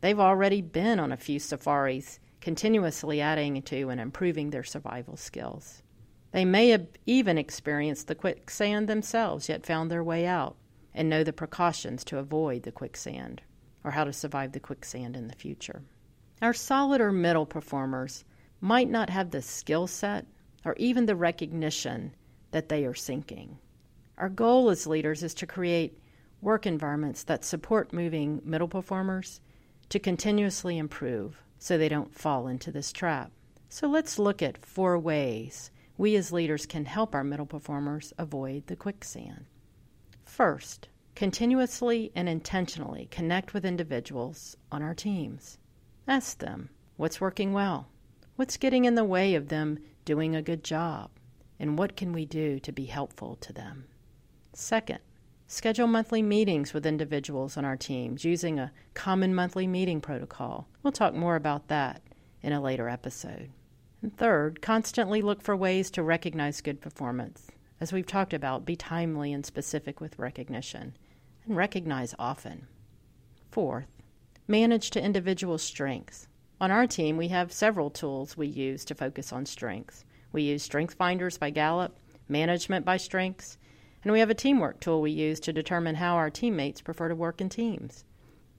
They've 0.00 0.20
already 0.20 0.60
been 0.60 1.00
on 1.00 1.10
a 1.10 1.16
few 1.16 1.40
safaris, 1.40 2.20
continuously 2.40 3.20
adding 3.20 3.60
to 3.62 3.88
and 3.88 4.00
improving 4.00 4.50
their 4.50 4.62
survival 4.62 5.16
skills. 5.16 5.82
They 6.30 6.44
may 6.44 6.68
have 6.68 6.86
even 7.04 7.38
experienced 7.38 8.06
the 8.06 8.14
quicksand 8.14 8.88
themselves, 8.88 9.48
yet 9.48 9.66
found 9.66 9.90
their 9.90 10.04
way 10.04 10.24
out 10.24 10.54
and 10.94 11.08
know 11.08 11.24
the 11.24 11.32
precautions 11.32 12.04
to 12.04 12.18
avoid 12.18 12.62
the 12.62 12.70
quicksand 12.70 13.42
or 13.82 13.90
how 13.90 14.04
to 14.04 14.12
survive 14.12 14.52
the 14.52 14.60
quicksand 14.60 15.16
in 15.16 15.26
the 15.26 15.34
future. 15.34 15.82
Our 16.40 16.54
solid 16.54 17.00
or 17.00 17.10
middle 17.10 17.44
performers 17.44 18.24
might 18.62 18.88
not 18.88 19.10
have 19.10 19.30
the 19.30 19.42
skill 19.42 19.86
set 19.86 20.24
or 20.64 20.74
even 20.78 21.04
the 21.04 21.16
recognition 21.16 22.14
that 22.52 22.68
they 22.68 22.86
are 22.86 22.94
sinking. 22.94 23.58
Our 24.16 24.28
goal 24.28 24.70
as 24.70 24.86
leaders 24.86 25.24
is 25.24 25.34
to 25.34 25.46
create 25.46 25.98
work 26.40 26.64
environments 26.64 27.24
that 27.24 27.44
support 27.44 27.92
moving 27.92 28.40
middle 28.44 28.68
performers 28.68 29.40
to 29.88 29.98
continuously 29.98 30.78
improve 30.78 31.42
so 31.58 31.76
they 31.76 31.88
don't 31.88 32.14
fall 32.14 32.46
into 32.46 32.70
this 32.70 32.92
trap. 32.92 33.32
So 33.68 33.88
let's 33.88 34.18
look 34.18 34.42
at 34.42 34.64
four 34.64 34.98
ways 34.98 35.70
we 35.98 36.14
as 36.14 36.32
leaders 36.32 36.64
can 36.64 36.84
help 36.84 37.14
our 37.14 37.24
middle 37.24 37.46
performers 37.46 38.12
avoid 38.16 38.66
the 38.66 38.76
quicksand. 38.76 39.44
First, 40.24 40.88
continuously 41.14 42.12
and 42.14 42.28
intentionally 42.28 43.08
connect 43.10 43.54
with 43.54 43.64
individuals 43.64 44.56
on 44.70 44.82
our 44.82 44.94
teams. 44.94 45.58
Ask 46.06 46.38
them 46.38 46.70
what's 46.96 47.20
working 47.20 47.52
well, 47.52 47.88
what's 48.36 48.56
getting 48.56 48.84
in 48.84 48.94
the 48.94 49.04
way 49.04 49.34
of 49.34 49.48
them 49.48 49.78
doing 50.04 50.34
a 50.34 50.42
good 50.42 50.64
job, 50.64 51.10
and 51.58 51.78
what 51.78 51.96
can 51.96 52.12
we 52.12 52.24
do 52.24 52.58
to 52.60 52.72
be 52.72 52.86
helpful 52.86 53.36
to 53.36 53.52
them. 53.52 53.84
Second, 54.52 54.98
schedule 55.46 55.86
monthly 55.86 56.22
meetings 56.22 56.72
with 56.72 56.86
individuals 56.86 57.56
on 57.56 57.64
our 57.64 57.76
teams 57.76 58.24
using 58.24 58.58
a 58.58 58.72
common 58.94 59.34
monthly 59.34 59.66
meeting 59.66 60.00
protocol. 60.00 60.66
We'll 60.82 60.92
talk 60.92 61.14
more 61.14 61.36
about 61.36 61.68
that 61.68 62.02
in 62.42 62.52
a 62.52 62.60
later 62.60 62.88
episode. 62.88 63.50
And 64.02 64.16
third, 64.16 64.60
constantly 64.60 65.22
look 65.22 65.42
for 65.42 65.54
ways 65.56 65.90
to 65.92 66.02
recognize 66.02 66.60
good 66.60 66.80
performance. 66.80 67.46
As 67.80 67.92
we've 67.92 68.06
talked 68.06 68.32
about, 68.32 68.64
be 68.64 68.76
timely 68.76 69.32
and 69.32 69.46
specific 69.46 70.00
with 70.00 70.18
recognition, 70.18 70.96
and 71.44 71.56
recognize 71.56 72.14
often. 72.18 72.66
Fourth, 73.50 73.86
manage 74.48 74.90
to 74.90 75.02
individual 75.02 75.58
strengths. 75.58 76.26
On 76.62 76.70
our 76.70 76.86
team, 76.86 77.16
we 77.16 77.26
have 77.26 77.52
several 77.52 77.90
tools 77.90 78.36
we 78.36 78.46
use 78.46 78.84
to 78.84 78.94
focus 78.94 79.32
on 79.32 79.46
strengths. 79.46 80.04
We 80.30 80.44
use 80.44 80.62
Strength 80.62 80.94
Finders 80.94 81.36
by 81.36 81.50
Gallup, 81.50 81.98
Management 82.28 82.86
by 82.86 82.98
Strengths, 82.98 83.58
and 84.04 84.12
we 84.12 84.20
have 84.20 84.30
a 84.30 84.34
teamwork 84.34 84.78
tool 84.78 85.02
we 85.02 85.10
use 85.10 85.40
to 85.40 85.52
determine 85.52 85.96
how 85.96 86.14
our 86.14 86.30
teammates 86.30 86.80
prefer 86.80 87.08
to 87.08 87.16
work 87.16 87.40
in 87.40 87.48
teams. 87.48 88.04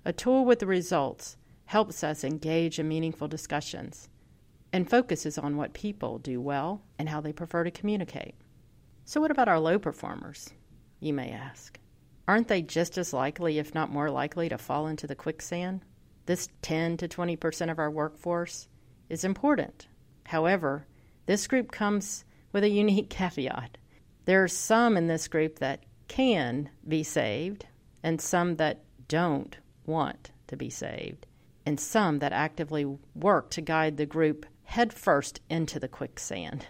A 0.03 0.12
tool 0.12 0.43
with 0.43 0.60
the 0.60 0.67
results 0.67 1.38
helps 1.63 2.03
us 2.03 2.25
engage 2.25 2.77
in 2.77 2.89
meaningful 2.89 3.29
discussions 3.29 4.10
and 4.74 4.89
focuses 4.89 5.38
on 5.38 5.55
what 5.55 5.72
people 5.72 6.19
do 6.19 6.41
well 6.41 6.81
and 7.00 7.07
how 7.07 7.22
they 7.22 7.31
prefer 7.31 7.63
to 7.63 7.72
communicate. 7.72 8.36
So, 9.05 9.22
what 9.22 9.31
about 9.31 9.48
our 9.48 9.60
low 9.60 9.79
performers? 9.79 10.50
You 11.00 11.13
may 11.13 11.31
ask. 11.31 11.79
Aren't 12.27 12.50
they 12.50 12.63
just 12.63 12.98
as 12.98 13.13
likely, 13.13 13.60
if 13.60 13.74
not 13.74 13.93
more 13.93 14.12
likely, 14.12 14.50
to 14.50 14.57
fall 14.57 14.88
into 14.88 15.07
the 15.07 15.15
quicksand? 15.15 15.86
This 16.25 16.48
10 16.62 16.98
to 16.98 17.08
20 17.08 17.36
percent 17.36 17.72
of 17.72 17.80
our 17.80 17.92
workforce 17.92 18.68
is 19.10 19.24
important. 19.24 19.88
However, 20.25 20.88
this 21.25 21.48
group 21.48 21.72
comes 21.72 22.25
with 22.51 22.63
a 22.63 22.70
unique 22.70 23.10
caveat. 23.10 23.77
There 24.25 24.44
are 24.44 24.48
some 24.48 24.96
in 24.96 25.08
this 25.08 25.27
group 25.27 25.60
that 25.60 25.84
can 26.08 26.70
be 26.88 27.03
saved, 27.03 27.65
and 28.01 28.22
some 28.22 28.56
that 28.56 28.84
don't 29.08 29.58
want 29.86 30.32
to 30.48 30.56
be 30.56 30.70
saved, 30.70 31.25
and 31.65 31.80
some 31.80 32.20
that 32.20 32.32
actively 32.32 32.86
work 33.15 33.50
to 33.51 33.62
guide 33.62 33.98
the 33.98 34.06
group 34.06 34.46
headfirst 34.63 35.42
into 35.50 35.80
the 35.80 35.88
quicksand. 35.88 36.68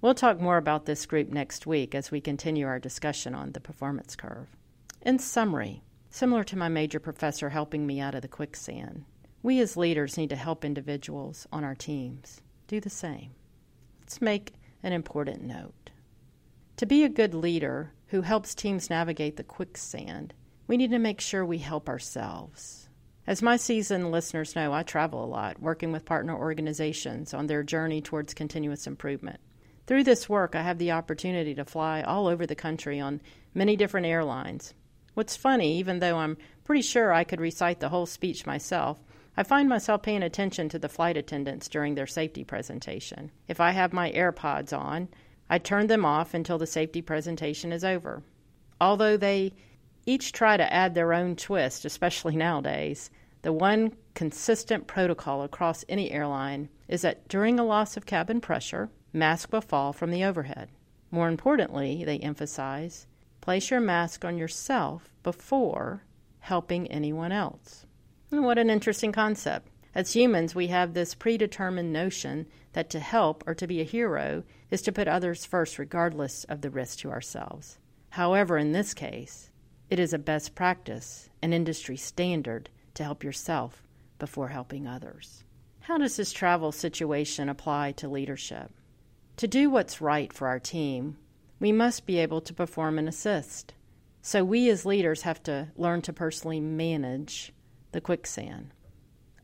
We'll 0.00 0.14
talk 0.14 0.40
more 0.40 0.56
about 0.56 0.86
this 0.86 1.06
group 1.06 1.28
next 1.30 1.66
week 1.66 1.94
as 1.94 2.10
we 2.10 2.20
continue 2.20 2.66
our 2.66 2.78
discussion 2.78 3.34
on 3.34 3.52
the 3.52 3.60
performance 3.60 4.16
curve. 4.16 4.48
In 5.02 5.18
summary, 5.18 5.82
similar 6.16 6.42
to 6.42 6.56
my 6.56 6.66
major 6.66 6.98
professor 6.98 7.50
helping 7.50 7.86
me 7.86 8.00
out 8.00 8.14
of 8.14 8.22
the 8.22 8.28
quicksand, 8.28 9.04
we 9.42 9.60
as 9.60 9.76
leaders 9.76 10.16
need 10.16 10.30
to 10.30 10.36
help 10.36 10.64
individuals 10.64 11.46
on 11.52 11.62
our 11.62 11.74
teams 11.74 12.40
do 12.68 12.80
the 12.80 12.88
same. 12.88 13.32
Let's 14.00 14.22
make 14.22 14.54
an 14.82 14.94
important 14.94 15.42
note. 15.42 15.90
To 16.78 16.86
be 16.86 17.04
a 17.04 17.10
good 17.10 17.34
leader 17.34 17.92
who 18.06 18.22
helps 18.22 18.54
teams 18.54 18.88
navigate 18.88 19.36
the 19.36 19.44
quicksand, 19.44 20.32
we 20.66 20.78
need 20.78 20.90
to 20.92 20.98
make 20.98 21.20
sure 21.20 21.44
we 21.44 21.58
help 21.58 21.86
ourselves. 21.86 22.88
As 23.26 23.42
my 23.42 23.58
seasoned 23.58 24.10
listeners 24.10 24.56
know, 24.56 24.72
I 24.72 24.84
travel 24.84 25.22
a 25.22 25.26
lot, 25.26 25.60
working 25.60 25.92
with 25.92 26.06
partner 26.06 26.34
organizations 26.34 27.34
on 27.34 27.46
their 27.46 27.62
journey 27.62 28.00
towards 28.00 28.32
continuous 28.32 28.86
improvement. 28.86 29.38
Through 29.86 30.04
this 30.04 30.30
work, 30.30 30.54
I 30.54 30.62
have 30.62 30.78
the 30.78 30.92
opportunity 30.92 31.54
to 31.56 31.66
fly 31.66 32.00
all 32.00 32.26
over 32.26 32.46
the 32.46 32.54
country 32.54 33.00
on 33.00 33.20
many 33.52 33.76
different 33.76 34.06
airlines. 34.06 34.72
What's 35.16 35.34
funny, 35.34 35.78
even 35.78 36.00
though 36.00 36.18
I'm 36.18 36.36
pretty 36.62 36.82
sure 36.82 37.10
I 37.10 37.24
could 37.24 37.40
recite 37.40 37.80
the 37.80 37.88
whole 37.88 38.04
speech 38.04 38.44
myself, 38.44 39.02
I 39.34 39.44
find 39.44 39.66
myself 39.66 40.02
paying 40.02 40.22
attention 40.22 40.68
to 40.68 40.78
the 40.78 40.90
flight 40.90 41.16
attendants 41.16 41.68
during 41.68 41.94
their 41.94 42.06
safety 42.06 42.44
presentation. 42.44 43.30
If 43.48 43.58
I 43.58 43.70
have 43.70 43.94
my 43.94 44.12
AirPods 44.12 44.78
on, 44.78 45.08
I 45.48 45.56
turn 45.56 45.86
them 45.86 46.04
off 46.04 46.34
until 46.34 46.58
the 46.58 46.66
safety 46.66 47.00
presentation 47.00 47.72
is 47.72 47.82
over. 47.82 48.24
Although 48.78 49.16
they 49.16 49.54
each 50.04 50.32
try 50.32 50.58
to 50.58 50.70
add 50.70 50.92
their 50.92 51.14
own 51.14 51.34
twist, 51.34 51.86
especially 51.86 52.36
nowadays. 52.36 53.10
The 53.40 53.54
one 53.54 53.94
consistent 54.14 54.86
protocol 54.86 55.42
across 55.44 55.82
any 55.88 56.10
airline 56.10 56.68
is 56.88 57.00
that 57.00 57.26
during 57.26 57.58
a 57.58 57.64
loss 57.64 57.96
of 57.96 58.04
cabin 58.04 58.42
pressure, 58.42 58.90
mask 59.14 59.50
will 59.50 59.62
fall 59.62 59.94
from 59.94 60.10
the 60.10 60.24
overhead. 60.24 60.68
More 61.10 61.28
importantly, 61.28 62.04
they 62.04 62.18
emphasize, 62.18 63.06
place 63.46 63.70
your 63.70 63.78
mask 63.78 64.24
on 64.24 64.36
yourself 64.36 65.08
before 65.22 66.02
helping 66.40 66.88
anyone 66.88 67.30
else. 67.30 67.86
And 68.32 68.42
what 68.42 68.58
an 68.58 68.68
interesting 68.68 69.12
concept. 69.12 69.68
As 69.94 70.12
humans, 70.12 70.56
we 70.56 70.66
have 70.66 70.94
this 70.94 71.14
predetermined 71.14 71.92
notion 71.92 72.48
that 72.72 72.90
to 72.90 72.98
help 72.98 73.44
or 73.46 73.54
to 73.54 73.68
be 73.68 73.80
a 73.80 73.84
hero 73.84 74.42
is 74.68 74.82
to 74.82 74.90
put 74.90 75.06
others 75.06 75.44
first, 75.44 75.78
regardless 75.78 76.42
of 76.48 76.60
the 76.60 76.70
risk 76.70 76.98
to 76.98 77.10
ourselves. 77.12 77.78
However, 78.10 78.58
in 78.58 78.72
this 78.72 78.92
case, 78.92 79.52
it 79.90 80.00
is 80.00 80.12
a 80.12 80.18
best 80.18 80.56
practice, 80.56 81.30
an 81.40 81.52
industry 81.52 81.96
standard, 81.96 82.68
to 82.94 83.04
help 83.04 83.22
yourself 83.22 83.86
before 84.18 84.48
helping 84.48 84.88
others. 84.88 85.44
How 85.82 85.98
does 85.98 86.16
this 86.16 86.32
travel 86.32 86.72
situation 86.72 87.48
apply 87.48 87.92
to 87.92 88.08
leadership? 88.08 88.72
To 89.36 89.46
do 89.46 89.70
what's 89.70 90.00
right 90.00 90.32
for 90.32 90.48
our 90.48 90.58
team, 90.58 91.18
we 91.58 91.72
must 91.72 92.06
be 92.06 92.18
able 92.18 92.40
to 92.42 92.52
perform 92.54 92.98
and 92.98 93.08
assist. 93.08 93.74
So 94.22 94.44
we 94.44 94.68
as 94.70 94.84
leaders 94.84 95.22
have 95.22 95.42
to 95.44 95.68
learn 95.76 96.02
to 96.02 96.12
personally 96.12 96.60
manage 96.60 97.52
the 97.92 98.00
quicksand. 98.00 98.72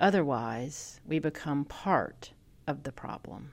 Otherwise, 0.01 1.01
we 1.07 1.19
become 1.19 1.65
part 1.65 2.33
of 2.67 2.83
the 2.83 2.93
problem. 2.93 3.53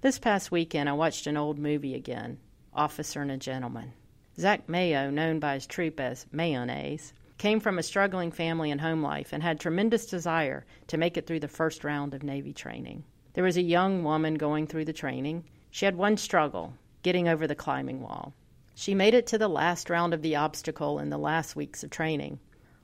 This 0.00 0.18
past 0.18 0.52
weekend, 0.52 0.88
I 0.88 0.92
watched 0.92 1.26
an 1.26 1.36
old 1.36 1.58
movie 1.58 1.94
again, 1.94 2.38
Officer 2.72 3.22
and 3.22 3.30
a 3.30 3.36
Gentleman. 3.36 3.92
Zach 4.38 4.68
Mayo, 4.68 5.10
known 5.10 5.40
by 5.40 5.54
his 5.54 5.66
troupe 5.66 5.98
as 5.98 6.26
Mayonnaise, 6.30 7.12
came 7.38 7.58
from 7.58 7.78
a 7.78 7.82
struggling 7.82 8.30
family 8.30 8.70
and 8.70 8.80
home 8.80 9.02
life 9.02 9.32
and 9.32 9.42
had 9.42 9.58
tremendous 9.58 10.06
desire 10.06 10.66
to 10.86 10.98
make 10.98 11.16
it 11.16 11.26
through 11.26 11.40
the 11.40 11.48
first 11.48 11.82
round 11.82 12.14
of 12.14 12.22
Navy 12.22 12.52
training. 12.52 13.04
There 13.32 13.44
was 13.44 13.56
a 13.56 13.62
young 13.62 14.04
woman 14.04 14.34
going 14.34 14.66
through 14.66 14.84
the 14.84 14.92
training. 14.92 15.44
She 15.70 15.84
had 15.84 15.96
one 15.96 16.16
struggle 16.16 16.74
getting 17.02 17.28
over 17.28 17.46
the 17.46 17.54
climbing 17.54 18.00
wall. 18.00 18.34
She 18.74 18.94
made 18.94 19.14
it 19.14 19.26
to 19.28 19.38
the 19.38 19.48
last 19.48 19.90
round 19.90 20.14
of 20.14 20.22
the 20.22 20.36
obstacle 20.36 20.98
in 20.98 21.10
the 21.10 21.18
last 21.18 21.56
weeks 21.56 21.82
of 21.82 21.90
training. 21.90 22.38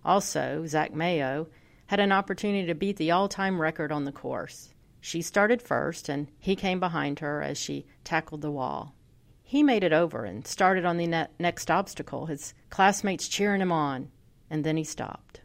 Also, 0.05 0.65
Zach 0.67 0.93
Mayo 0.93 1.47
had 1.87 2.01
an 2.01 2.13
opportunity 2.13 2.67
to 2.67 2.75
beat 2.75 2.97
the 2.97 3.11
all 3.11 3.29
time 3.29 3.61
record 3.61 3.93
on 3.93 4.05
the 4.05 4.13
course. 4.13 4.75
She 5.01 5.23
started 5.23 5.61
first, 5.61 6.09
and 6.09 6.29
he 6.39 6.57
came 6.57 6.81
behind 6.81 7.19
her 7.19 7.43
as 7.43 7.59
she 7.59 7.87
tackled 8.05 8.41
the 8.41 8.51
wall. 8.51 8.95
He 9.43 9.63
made 9.63 9.85
it 9.85 9.93
over 9.93 10.25
and 10.25 10.47
started 10.47 10.85
on 10.85 10.97
the 10.97 11.07
ne- 11.07 11.29
next 11.39 11.71
obstacle, 11.71 12.27
his 12.27 12.55
classmates 12.71 13.29
cheering 13.29 13.61
him 13.61 13.71
on, 13.71 14.11
and 14.49 14.65
then 14.65 14.77
he 14.77 14.85
stopped, 14.85 15.43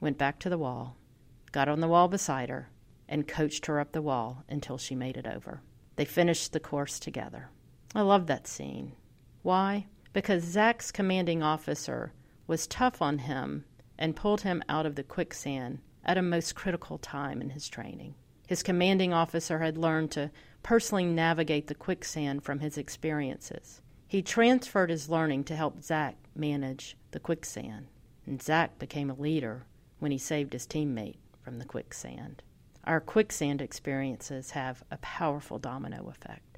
went 0.00 0.18
back 0.18 0.38
to 0.40 0.50
the 0.50 0.58
wall, 0.58 0.96
got 1.50 1.68
on 1.68 1.80
the 1.80 1.88
wall 1.88 2.08
beside 2.08 2.50
her, 2.50 2.68
and 3.08 3.26
coached 3.26 3.66
her 3.66 3.80
up 3.80 3.92
the 3.92 4.02
wall 4.02 4.44
until 4.48 4.76
she 4.76 4.94
made 4.94 5.16
it 5.16 5.26
over. 5.26 5.62
They 5.96 6.04
finished 6.04 6.52
the 6.52 6.60
course 6.60 7.00
together. 7.00 7.48
I 7.94 8.00
love 8.00 8.26
that 8.26 8.46
scene. 8.46 8.92
Why? 9.42 9.86
Because 10.12 10.44
Zach's 10.44 10.90
commanding 10.90 11.42
officer 11.42 12.12
was 12.46 12.66
tough 12.66 13.02
on 13.02 13.18
him 13.18 13.64
and 13.98 14.16
pulled 14.16 14.42
him 14.42 14.62
out 14.68 14.86
of 14.86 14.94
the 14.94 15.02
quicksand 15.02 15.78
at 16.04 16.18
a 16.18 16.22
most 16.22 16.54
critical 16.54 16.98
time 16.98 17.40
in 17.40 17.50
his 17.50 17.68
training. 17.68 18.14
His 18.46 18.62
commanding 18.62 19.12
officer 19.12 19.60
had 19.60 19.78
learned 19.78 20.10
to 20.12 20.30
personally 20.62 21.04
navigate 21.04 21.66
the 21.66 21.74
quicksand 21.74 22.44
from 22.44 22.60
his 22.60 22.76
experiences. 22.76 23.80
He 24.08 24.22
transferred 24.22 24.90
his 24.90 25.08
learning 25.08 25.44
to 25.44 25.56
help 25.56 25.82
Zach 25.82 26.16
manage 26.34 26.96
the 27.12 27.20
quicksand, 27.20 27.86
and 28.26 28.42
Zach 28.42 28.78
became 28.78 29.10
a 29.10 29.14
leader 29.14 29.64
when 29.98 30.12
he 30.12 30.18
saved 30.18 30.52
his 30.52 30.66
teammate 30.66 31.16
from 31.42 31.58
the 31.58 31.64
quicksand. 31.64 32.42
Our 32.84 33.00
quicksand 33.00 33.62
experiences 33.62 34.50
have 34.50 34.82
a 34.90 34.98
powerful 34.98 35.58
domino 35.58 36.08
effect. 36.08 36.51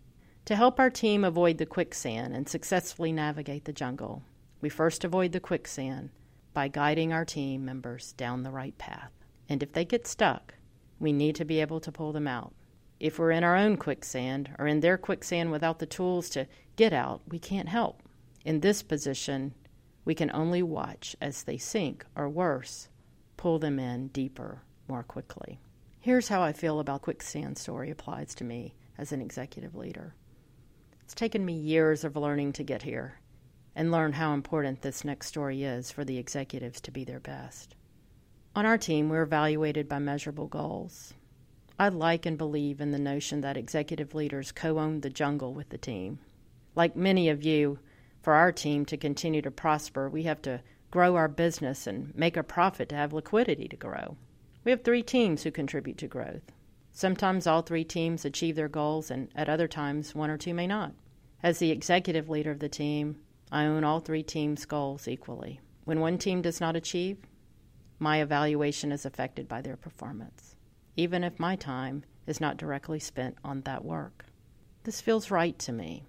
To 0.46 0.56
help 0.56 0.78
our 0.78 0.90
team 0.90 1.24
avoid 1.24 1.58
the 1.58 1.66
quicksand 1.66 2.34
and 2.34 2.48
successfully 2.48 3.12
navigate 3.12 3.64
the 3.64 3.72
jungle, 3.72 4.22
we 4.60 4.68
first 4.68 5.04
avoid 5.04 5.32
the 5.32 5.40
quicksand 5.40 6.10
by 6.52 6.68
guiding 6.68 7.12
our 7.12 7.24
team 7.24 7.64
members 7.64 8.12
down 8.12 8.42
the 8.42 8.50
right 8.50 8.76
path. 8.76 9.12
And 9.48 9.62
if 9.62 9.72
they 9.72 9.84
get 9.84 10.06
stuck, 10.06 10.54
we 10.98 11.12
need 11.12 11.34
to 11.36 11.44
be 11.44 11.60
able 11.60 11.80
to 11.80 11.92
pull 11.92 12.12
them 12.12 12.26
out 12.26 12.52
if 13.00 13.18
we're 13.18 13.32
in 13.32 13.44
our 13.44 13.56
own 13.56 13.76
quicksand 13.76 14.54
or 14.58 14.66
in 14.66 14.80
their 14.80 14.96
quicksand 14.96 15.50
without 15.50 15.78
the 15.78 15.86
tools 15.86 16.30
to 16.30 16.46
get 16.76 16.92
out, 16.92 17.20
we 17.28 17.38
can't 17.38 17.68
help. 17.68 18.02
In 18.44 18.60
this 18.60 18.82
position, 18.82 19.54
we 20.04 20.14
can 20.14 20.30
only 20.32 20.62
watch 20.62 21.16
as 21.20 21.42
they 21.42 21.58
sink, 21.58 22.04
or 22.14 22.28
worse, 22.28 22.88
pull 23.36 23.58
them 23.58 23.78
in 23.78 24.08
deeper 24.08 24.62
more 24.88 25.02
quickly. 25.02 25.58
Here's 26.00 26.28
how 26.28 26.42
I 26.42 26.52
feel 26.52 26.80
about 26.80 27.02
quicksand 27.02 27.58
story 27.58 27.90
applies 27.90 28.34
to 28.36 28.44
me 28.44 28.74
as 28.96 29.12
an 29.12 29.20
executive 29.20 29.74
leader. 29.74 30.14
It's 31.04 31.14
taken 31.14 31.44
me 31.44 31.52
years 31.52 32.02
of 32.02 32.16
learning 32.16 32.54
to 32.54 32.64
get 32.64 32.80
here 32.82 33.20
and 33.76 33.92
learn 33.92 34.14
how 34.14 34.32
important 34.32 34.80
this 34.80 35.04
next 35.04 35.26
story 35.26 35.62
is 35.62 35.90
for 35.90 36.02
the 36.02 36.16
executives 36.16 36.80
to 36.80 36.90
be 36.90 37.04
their 37.04 37.20
best. 37.20 37.76
On 38.56 38.64
our 38.64 38.78
team, 38.78 39.10
we're 39.10 39.22
evaluated 39.22 39.86
by 39.86 39.98
measurable 39.98 40.46
goals. 40.46 41.12
I 41.78 41.88
like 41.90 42.24
and 42.24 42.38
believe 42.38 42.80
in 42.80 42.90
the 42.90 42.98
notion 42.98 43.42
that 43.42 43.58
executive 43.58 44.14
leaders 44.14 44.50
co 44.50 44.78
own 44.78 45.02
the 45.02 45.10
jungle 45.10 45.52
with 45.52 45.68
the 45.68 45.76
team. 45.76 46.20
Like 46.74 46.96
many 46.96 47.28
of 47.28 47.42
you, 47.42 47.80
for 48.22 48.32
our 48.32 48.50
team 48.50 48.86
to 48.86 48.96
continue 48.96 49.42
to 49.42 49.50
prosper, 49.50 50.08
we 50.08 50.22
have 50.22 50.40
to 50.42 50.62
grow 50.90 51.16
our 51.16 51.28
business 51.28 51.86
and 51.86 52.14
make 52.14 52.38
a 52.38 52.42
profit 52.42 52.88
to 52.88 52.96
have 52.96 53.12
liquidity 53.12 53.68
to 53.68 53.76
grow. 53.76 54.16
We 54.64 54.70
have 54.70 54.82
three 54.82 55.02
teams 55.02 55.42
who 55.42 55.50
contribute 55.50 55.98
to 55.98 56.08
growth. 56.08 56.50
Sometimes 56.96 57.48
all 57.48 57.62
three 57.62 57.82
teams 57.82 58.24
achieve 58.24 58.54
their 58.54 58.68
goals, 58.68 59.10
and 59.10 59.28
at 59.34 59.48
other 59.48 59.66
times, 59.66 60.14
one 60.14 60.30
or 60.30 60.38
two 60.38 60.54
may 60.54 60.68
not. 60.68 60.92
As 61.42 61.58
the 61.58 61.72
executive 61.72 62.28
leader 62.28 62.52
of 62.52 62.60
the 62.60 62.68
team, 62.68 63.16
I 63.50 63.64
own 63.64 63.82
all 63.82 63.98
three 63.98 64.22
teams' 64.22 64.64
goals 64.64 65.08
equally. 65.08 65.60
When 65.84 65.98
one 65.98 66.18
team 66.18 66.40
does 66.40 66.60
not 66.60 66.76
achieve, 66.76 67.18
my 67.98 68.22
evaluation 68.22 68.92
is 68.92 69.04
affected 69.04 69.48
by 69.48 69.60
their 69.60 69.76
performance, 69.76 70.54
even 70.96 71.24
if 71.24 71.40
my 71.40 71.56
time 71.56 72.04
is 72.28 72.40
not 72.40 72.58
directly 72.58 73.00
spent 73.00 73.36
on 73.42 73.62
that 73.62 73.84
work. 73.84 74.26
This 74.84 75.00
feels 75.00 75.32
right 75.32 75.58
to 75.58 75.72
me. 75.72 76.06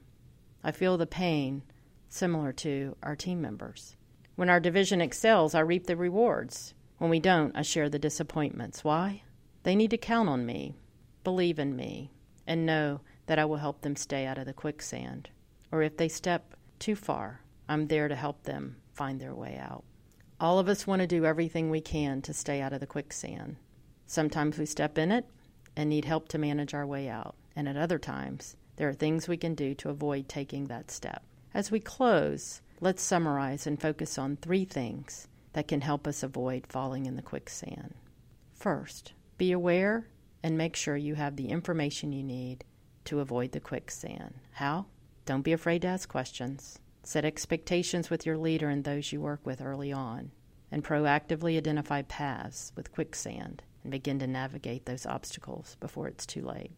I 0.64 0.72
feel 0.72 0.98
the 0.98 1.08
pain 1.08 1.64
similar 2.10 2.54
to 2.54 2.96
our 3.02 3.16
team 3.16 3.42
members. 3.42 3.98
When 4.36 4.52
our 4.52 4.60
division 4.60 5.02
excels, 5.02 5.56
I 5.56 5.62
reap 5.62 5.88
the 5.88 5.98
rewards. 5.98 6.76
When 7.00 7.10
we 7.10 7.20
don't, 7.20 7.58
I 7.58 7.64
share 7.64 7.90
the 7.90 7.98
disappointments. 7.98 8.84
Why? 8.84 9.24
They 9.66 9.76
need 9.76 9.90
to 9.90 9.98
count 9.98 10.30
on 10.30 10.46
me, 10.46 10.76
believe 11.24 11.58
in 11.58 11.76
me, 11.76 12.12
and 12.46 12.68
know 12.68 13.02
that 13.26 13.40
I 13.40 13.46
will 13.46 13.58
help 13.58 13.82
them 13.82 13.96
stay 13.96 14.28
out 14.28 14.38
of 14.38 14.46
the 14.46 14.54
quicksand. 14.54 15.32
Or 15.72 15.82
if 15.82 15.98
they 15.98 16.08
step 16.08 16.56
too 16.78 16.96
far, 16.96 17.42
I'm 17.68 17.88
there 17.88 18.08
to 18.08 18.16
help 18.16 18.44
them 18.44 18.76
find 18.94 19.20
their 19.20 19.34
way 19.34 19.58
out. 19.58 19.84
All 20.40 20.60
of 20.60 20.70
us 20.70 20.86
want 20.86 21.00
to 21.00 21.08
do 21.08 21.26
everything 21.26 21.72
we 21.72 21.82
can 21.82 22.22
to 22.22 22.32
stay 22.32 22.62
out 22.62 22.74
of 22.74 22.80
the 22.80 22.86
quicksand. 22.86 23.56
Sometimes 24.06 24.60
we 24.60 24.68
step 24.68 25.00
in 25.00 25.12
it 25.12 25.26
and 25.76 25.90
need 25.90 26.06
help 26.06 26.28
to 26.28 26.38
manage 26.38 26.76
our 26.76 26.86
way 26.86 27.10
out, 27.10 27.34
and 27.56 27.68
at 27.68 27.76
other 27.76 27.98
times, 27.98 28.56
there 28.76 28.88
are 28.88 28.94
things 28.94 29.28
we 29.28 29.36
can 29.36 29.56
do 29.56 29.74
to 29.74 29.90
avoid 29.90 30.30
taking 30.30 30.68
that 30.68 30.92
step. 30.92 31.24
As 31.56 31.72
we 31.72 31.80
close, 31.80 32.62
let's 32.82 33.02
summarize 33.02 33.66
and 33.66 33.82
focus 33.82 34.20
on 34.20 34.38
three 34.38 34.66
things 34.66 35.28
that 35.54 35.68
can 35.68 35.82
help 35.82 36.06
us 36.06 36.22
avoid 36.22 36.68
falling 36.68 37.08
in 37.08 37.16
the 37.16 37.24
quicksand. 37.24 37.96
First, 38.54 39.14
be 39.38 39.52
aware 39.52 40.08
and 40.44 40.58
make 40.58 40.76
sure 40.76 40.96
you 40.96 41.16
have 41.16 41.36
the 41.36 41.50
information 41.50 42.12
you 42.12 42.24
need 42.24 42.64
to 43.06 43.20
avoid 43.20 43.52
the 43.52 43.60
quicksand. 43.60 44.34
How? 44.52 44.86
Don't 45.26 45.42
be 45.42 45.54
afraid 45.54 45.82
to 45.82 45.88
ask 45.88 46.08
questions. 46.08 46.80
Set 47.04 47.26
expectations 47.26 48.10
with 48.10 48.26
your 48.26 48.38
leader 48.38 48.70
and 48.70 48.84
those 48.84 49.12
you 49.12 49.22
work 49.22 49.46
with 49.46 49.62
early 49.62 49.92
on, 49.92 50.32
and 50.72 50.84
proactively 50.84 51.58
identify 51.58 52.02
paths 52.04 52.72
with 52.76 52.92
quicksand 52.92 53.64
and 53.84 53.92
begin 53.92 54.20
to 54.20 54.28
navigate 54.28 54.86
those 54.86 55.06
obstacles 55.06 55.78
before 55.80 56.08
it's 56.08 56.26
too 56.26 56.42
late. 56.42 56.72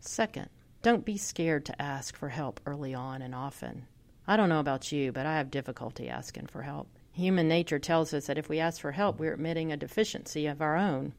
Second, 0.00 0.48
don't 0.82 1.04
be 1.04 1.16
scared 1.16 1.64
to 1.66 1.82
ask 1.82 2.16
for 2.16 2.28
help 2.28 2.60
early 2.66 2.94
on 2.94 3.22
and 3.22 3.34
often. 3.34 3.86
I 4.26 4.36
don't 4.36 4.48
know 4.48 4.60
about 4.60 4.92
you, 4.92 5.12
but 5.12 5.26
I 5.26 5.36
have 5.36 5.50
difficulty 5.50 6.08
asking 6.08 6.46
for 6.46 6.62
help. 6.62 6.88
Human 7.12 7.48
nature 7.48 7.78
tells 7.78 8.14
us 8.14 8.26
that 8.26 8.38
if 8.38 8.48
we 8.48 8.60
ask 8.60 8.80
for 8.80 8.92
help, 8.92 9.18
we're 9.18 9.34
admitting 9.34 9.72
a 9.72 9.76
deficiency 9.76 10.46
of 10.46 10.60
our 10.60 10.76
own. 10.76 11.14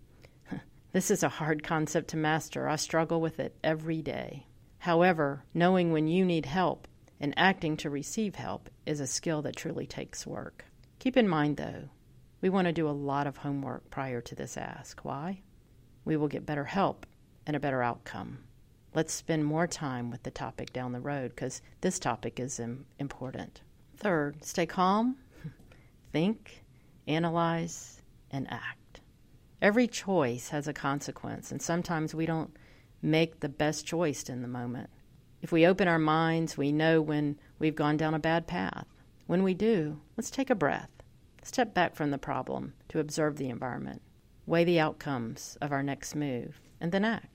This 0.92 1.12
is 1.12 1.22
a 1.22 1.30
hard 1.30 1.64
concept 1.64 2.10
to 2.10 2.18
master. 2.18 2.68
I 2.68 2.76
struggle 2.76 3.22
with 3.22 3.40
it 3.40 3.56
every 3.64 4.02
day. 4.02 4.48
However, 4.80 5.44
knowing 5.54 5.92
when 5.92 6.08
you 6.08 6.26
need 6.26 6.46
help 6.46 6.88
and 7.20 7.34
acting 7.38 7.78
to 7.78 7.90
receive 7.90 8.36
help 8.36 8.70
is 8.86 9.00
a 9.00 9.08
skill 9.08 9.42
that 9.44 9.56
truly 9.56 9.86
takes 9.86 10.26
work. 10.26 10.66
Keep 10.98 11.18
in 11.18 11.28
mind, 11.28 11.58
though, 11.58 11.90
we 12.42 12.50
want 12.50 12.66
to 12.66 12.74
do 12.74 12.90
a 12.90 12.92
lot 12.92 13.28
of 13.28 13.38
homework 13.38 13.90
prior 13.92 14.22
to 14.22 14.36
this 14.36 14.58
ask. 14.58 15.02
Why? 15.02 15.42
We 16.06 16.18
will 16.18 16.28
get 16.28 16.46
better 16.46 16.64
help 16.64 17.06
and 17.46 17.56
a 17.56 17.60
better 17.60 17.84
outcome. 17.84 18.40
Let's 18.96 19.14
spend 19.14 19.46
more 19.46 19.68
time 19.68 20.10
with 20.10 20.24
the 20.24 20.32
topic 20.32 20.74
down 20.74 20.94
the 20.94 21.00
road 21.00 21.36
because 21.36 21.62
this 21.82 22.00
topic 22.00 22.40
is 22.40 22.60
important. 22.98 23.62
Third, 23.98 24.44
stay 24.44 24.66
calm, 24.66 25.18
think, 26.12 26.64
analyze, 27.06 28.02
and 28.32 28.52
act. 28.52 28.79
Every 29.62 29.88
choice 29.88 30.50
has 30.50 30.70
a 30.70 30.74
consequence, 30.74 31.52
and 31.52 31.62
sometimes 31.62 32.16
we 32.16 32.26
don't 32.26 32.56
make 33.02 33.42
the 33.42 33.50
best 33.50 33.86
choice 33.86 34.24
in 34.30 34.42
the 34.42 34.48
moment. 34.48 34.90
If 35.42 35.52
we 35.52 35.68
open 35.68 35.88
our 35.88 36.00
minds, 36.00 36.58
we 36.58 36.72
know 36.72 37.02
when 37.02 37.38
we've 37.60 37.76
gone 37.76 37.98
down 37.98 38.14
a 38.14 38.20
bad 38.20 38.48
path. 38.48 38.86
When 39.28 39.44
we 39.44 39.54
do, 39.54 40.00
let's 40.16 40.32
take 40.32 40.50
a 40.50 40.56
breath, 40.56 40.90
step 41.44 41.74
back 41.74 41.96
from 41.96 42.12
the 42.12 42.18
problem 42.18 42.74
to 42.88 43.00
observe 43.00 43.36
the 43.36 43.50
environment, 43.50 44.02
weigh 44.46 44.64
the 44.64 44.80
outcomes 44.80 45.58
of 45.62 45.74
our 45.74 45.84
next 45.84 46.16
move, 46.16 46.62
and 46.80 46.94
then 46.94 47.04
act. 47.04 47.28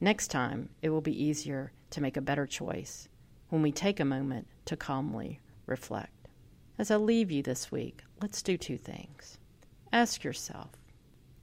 Next 0.00 0.28
time, 0.28 0.68
it 0.82 0.90
will 0.90 1.00
be 1.00 1.24
easier 1.24 1.72
to 1.90 2.00
make 2.00 2.16
a 2.16 2.22
better 2.22 2.46
choice 2.46 3.08
when 3.48 3.60
we 3.60 3.72
take 3.72 3.98
a 3.98 4.04
moment 4.04 4.46
to 4.66 4.76
calmly 4.76 5.40
reflect. 5.66 6.28
As 6.78 6.92
I 6.92 6.96
leave 6.96 7.30
you 7.30 7.42
this 7.42 7.72
week, 7.72 8.02
let's 8.20 8.40
do 8.40 8.56
two 8.56 8.78
things. 8.78 9.38
Ask 9.92 10.24
yourself 10.24 10.70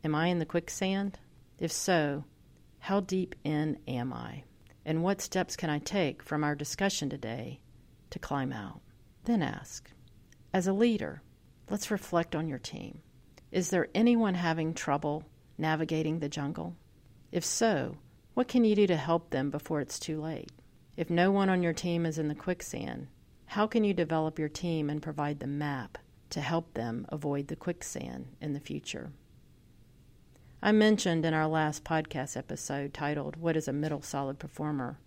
Am 0.01 0.15
I 0.15 0.27
in 0.27 0.39
the 0.39 0.45
quicksand? 0.45 1.19
If 1.57 1.73
so, 1.73 2.23
how 2.79 3.01
deep 3.01 3.35
in 3.43 3.79
am 3.85 4.13
I? 4.13 4.43
And 4.85 5.03
what 5.03 5.19
steps 5.19 5.57
can 5.57 5.69
I 5.69 5.79
take 5.79 6.23
from 6.23 6.41
our 6.41 6.55
discussion 6.55 7.09
today 7.09 7.59
to 8.11 8.19
climb 8.19 8.53
out? 8.53 8.79
Then 9.25 9.41
ask, 9.41 9.91
as 10.53 10.67
a 10.67 10.73
leader, 10.73 11.21
let's 11.69 11.91
reflect 11.91 12.33
on 12.33 12.47
your 12.47 12.59
team. 12.59 13.01
Is 13.51 13.71
there 13.71 13.89
anyone 13.93 14.35
having 14.35 14.73
trouble 14.73 15.25
navigating 15.57 16.19
the 16.19 16.29
jungle? 16.29 16.77
If 17.33 17.43
so, 17.43 17.97
what 18.35 18.47
can 18.47 18.63
you 18.63 18.75
do 18.75 18.87
to 18.87 18.95
help 18.95 19.31
them 19.31 19.49
before 19.49 19.81
it's 19.81 19.99
too 19.99 20.21
late? 20.21 20.49
If 20.95 21.09
no 21.09 21.29
one 21.29 21.49
on 21.49 21.61
your 21.61 21.73
team 21.73 22.05
is 22.05 22.17
in 22.17 22.29
the 22.29 22.35
quicksand, 22.35 23.07
how 23.47 23.67
can 23.67 23.83
you 23.83 23.93
develop 23.93 24.39
your 24.39 24.49
team 24.49 24.89
and 24.89 25.01
provide 25.01 25.41
the 25.41 25.47
map 25.47 25.97
to 26.29 26.39
help 26.39 26.73
them 26.73 27.05
avoid 27.09 27.49
the 27.49 27.57
quicksand 27.57 28.27
in 28.39 28.53
the 28.53 28.59
future? 28.61 29.11
I 30.61 30.73
mentioned 30.73 31.25
in 31.25 31.33
our 31.33 31.47
last 31.47 31.85
podcast 31.85 32.35
episode 32.35 32.93
titled, 32.93 33.37
What 33.37 33.55
is 33.55 33.69
a 33.69 33.73
Middle 33.73 34.01
Solid 34.01 34.39
Performer? 34.39 34.99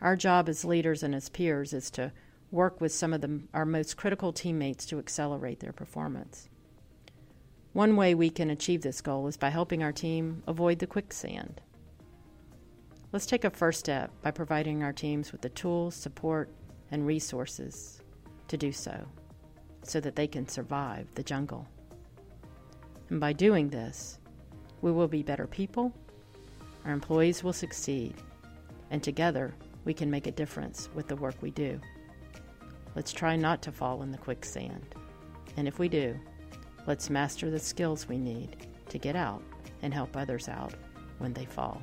Our 0.00 0.16
job 0.16 0.48
as 0.48 0.64
leaders 0.64 1.02
and 1.02 1.14
as 1.14 1.28
peers 1.28 1.74
is 1.74 1.90
to 1.90 2.10
work 2.50 2.80
with 2.80 2.90
some 2.90 3.12
of 3.12 3.20
the, 3.20 3.42
our 3.52 3.66
most 3.66 3.98
critical 3.98 4.32
teammates 4.32 4.86
to 4.86 4.98
accelerate 4.98 5.60
their 5.60 5.74
performance. 5.74 6.48
One 7.74 7.96
way 7.96 8.14
we 8.14 8.30
can 8.30 8.48
achieve 8.48 8.80
this 8.80 9.02
goal 9.02 9.26
is 9.26 9.36
by 9.36 9.50
helping 9.50 9.82
our 9.82 9.92
team 9.92 10.42
avoid 10.46 10.78
the 10.78 10.86
quicksand. 10.86 11.60
Let's 13.12 13.26
take 13.26 13.44
a 13.44 13.50
first 13.50 13.80
step 13.80 14.10
by 14.22 14.30
providing 14.30 14.82
our 14.82 14.94
teams 14.94 15.32
with 15.32 15.42
the 15.42 15.50
tools, 15.50 15.96
support, 15.96 16.48
and 16.90 17.06
resources 17.06 18.00
to 18.48 18.56
do 18.56 18.72
so, 18.72 19.06
so 19.82 20.00
that 20.00 20.16
they 20.16 20.26
can 20.26 20.48
survive 20.48 21.14
the 21.14 21.22
jungle. 21.22 21.68
And 23.10 23.20
by 23.20 23.34
doing 23.34 23.68
this, 23.68 24.18
we 24.80 24.92
will 24.92 25.08
be 25.08 25.22
better 25.22 25.46
people, 25.46 25.92
our 26.84 26.92
employees 26.92 27.42
will 27.42 27.52
succeed, 27.52 28.14
and 28.90 29.02
together 29.02 29.54
we 29.84 29.92
can 29.92 30.10
make 30.10 30.26
a 30.26 30.32
difference 30.32 30.88
with 30.94 31.08
the 31.08 31.16
work 31.16 31.34
we 31.40 31.50
do. 31.50 31.80
Let's 32.94 33.12
try 33.12 33.36
not 33.36 33.62
to 33.62 33.72
fall 33.72 34.02
in 34.02 34.10
the 34.10 34.18
quicksand. 34.18 34.94
And 35.56 35.68
if 35.68 35.78
we 35.78 35.88
do, 35.88 36.18
let's 36.86 37.10
master 37.10 37.50
the 37.50 37.58
skills 37.58 38.08
we 38.08 38.18
need 38.18 38.66
to 38.88 38.98
get 38.98 39.16
out 39.16 39.42
and 39.82 39.92
help 39.92 40.16
others 40.16 40.48
out 40.48 40.74
when 41.18 41.32
they 41.32 41.44
fall. 41.44 41.82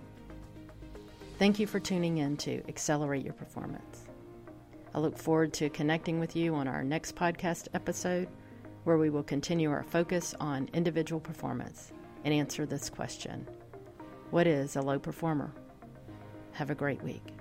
Thank 1.37 1.59
you 1.59 1.67
for 1.67 1.79
tuning 1.79 2.19
in 2.19 2.37
to 2.37 2.63
Accelerate 2.67 3.23
Your 3.23 3.33
Performance. 3.33 4.05
I 4.93 4.99
look 4.99 5.17
forward 5.17 5.53
to 5.53 5.69
connecting 5.69 6.19
with 6.19 6.35
you 6.35 6.55
on 6.55 6.67
our 6.67 6.83
next 6.83 7.15
podcast 7.15 7.67
episode, 7.73 8.29
where 8.85 8.97
we 8.97 9.09
will 9.09 9.23
continue 9.23 9.69
our 9.69 9.83
focus 9.83 10.33
on 10.39 10.69
individual 10.73 11.19
performance 11.19 11.91
and 12.25 12.33
answer 12.33 12.65
this 12.65 12.89
question 12.89 13.47
What 14.31 14.47
is 14.47 14.75
a 14.75 14.81
low 14.81 14.99
performer? 14.99 15.53
Have 16.53 16.71
a 16.71 16.75
great 16.75 17.01
week. 17.03 17.34